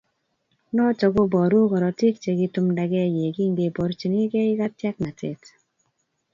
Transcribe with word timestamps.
Notok 0.75 1.11
kobooru 1.15 1.59
korotiik 1.71 2.15
chekitumdage 2.23 3.03
ye 3.15 3.27
kingeborchinigei 3.35 4.57
katyaknatet. 4.59 5.41